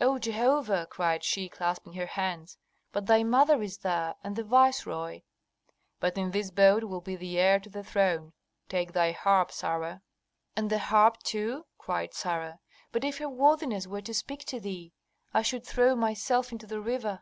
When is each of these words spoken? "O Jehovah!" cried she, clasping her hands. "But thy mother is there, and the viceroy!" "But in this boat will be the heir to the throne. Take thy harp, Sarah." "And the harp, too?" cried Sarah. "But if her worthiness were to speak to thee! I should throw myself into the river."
"O 0.00 0.18
Jehovah!" 0.18 0.86
cried 0.88 1.22
she, 1.22 1.50
clasping 1.50 1.92
her 1.92 2.06
hands. 2.06 2.56
"But 2.92 3.04
thy 3.04 3.22
mother 3.22 3.62
is 3.62 3.76
there, 3.76 4.14
and 4.24 4.34
the 4.34 4.42
viceroy!" 4.42 5.20
"But 6.00 6.16
in 6.16 6.30
this 6.30 6.50
boat 6.50 6.84
will 6.84 7.02
be 7.02 7.14
the 7.14 7.38
heir 7.38 7.60
to 7.60 7.68
the 7.68 7.84
throne. 7.84 8.32
Take 8.70 8.94
thy 8.94 9.12
harp, 9.12 9.52
Sarah." 9.52 10.00
"And 10.56 10.70
the 10.70 10.78
harp, 10.78 11.18
too?" 11.22 11.66
cried 11.76 12.14
Sarah. 12.14 12.58
"But 12.90 13.04
if 13.04 13.18
her 13.18 13.28
worthiness 13.28 13.86
were 13.86 14.00
to 14.00 14.14
speak 14.14 14.46
to 14.46 14.60
thee! 14.60 14.94
I 15.34 15.42
should 15.42 15.66
throw 15.66 15.94
myself 15.94 16.52
into 16.52 16.66
the 16.66 16.80
river." 16.80 17.20